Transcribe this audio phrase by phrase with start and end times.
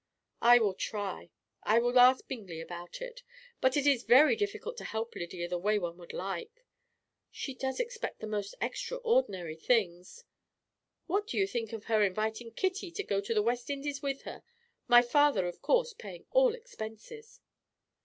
[0.41, 1.29] "I will try;
[1.61, 3.21] I will ask Bingley about it;
[3.61, 6.65] but it is very difficult to help Lydia the way one would like.
[7.29, 10.23] She does expect the most extraordinary things!
[11.05, 14.23] What do you think of her inviting Kitty to go to the West Indies with
[14.23, 14.41] her,
[14.87, 17.39] my father, of course, paying all expenses?"